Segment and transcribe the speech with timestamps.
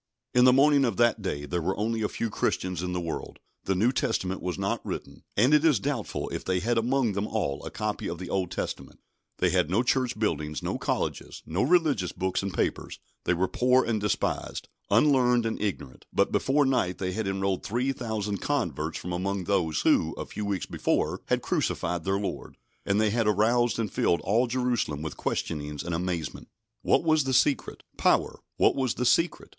[0.33, 3.37] In the morning of that day there were only a few Christians in the world;
[3.65, 7.27] the New Testament was not written, and it is doubtful if they had among them
[7.27, 8.99] all a copy of the Old Testament;
[9.37, 13.85] they had no church buildings, no colleges, no religious books and papers; they were poor
[13.85, 19.13] and despised, unlearned and ignorant; but before night they had enrolled three thousand converts from
[19.13, 22.57] among those who, a few weeks before, had crucified their Lord,
[22.87, 26.47] and they had aroused and filled all Jerusalem with questionings and amazement.
[26.81, 27.83] What was the secret?
[27.97, 28.39] Power.
[28.57, 29.49] What was the secret?